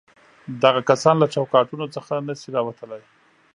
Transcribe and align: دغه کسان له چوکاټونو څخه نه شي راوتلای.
دغه 0.63 0.81
کسان 0.89 1.15
له 1.19 1.27
چوکاټونو 1.35 1.85
څخه 1.95 2.13
نه 2.27 2.33
شي 2.39 2.49
راوتلای. 2.55 3.03